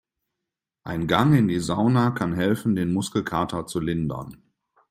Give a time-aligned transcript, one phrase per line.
[0.83, 4.41] Ein Gang in die Sauna kann helfen, den Muskelkater zu lindern.